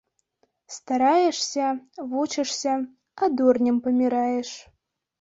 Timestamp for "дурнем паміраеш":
3.39-4.49